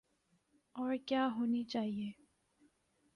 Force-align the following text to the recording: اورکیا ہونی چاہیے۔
اورکیا 0.75 1.21
ہونی 1.35 1.63
چاہیے۔ 1.63 2.09